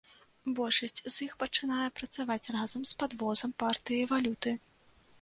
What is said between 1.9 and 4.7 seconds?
працаваць разам з падвозам партыі валюты.